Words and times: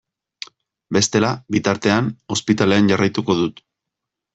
Bestela, 0.97 1.29
bitartean, 1.57 2.11
ospitalean 2.39 2.95
jarraituko 2.95 3.41
dut. 3.45 3.67